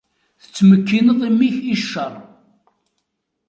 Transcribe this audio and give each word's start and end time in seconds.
Tettmekkineḍ 0.41 1.19
imi-k 1.29 1.57
i 1.73 1.75
ccer. 1.81 2.13